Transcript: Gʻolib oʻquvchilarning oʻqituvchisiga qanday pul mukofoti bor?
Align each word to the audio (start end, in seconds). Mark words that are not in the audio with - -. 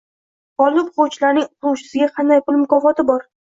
Gʻolib 0.61 0.87
oʻquvchilarning 1.03 1.47
oʻqituvchisiga 1.51 2.11
qanday 2.19 2.45
pul 2.51 2.61
mukofoti 2.67 3.11
bor? 3.15 3.33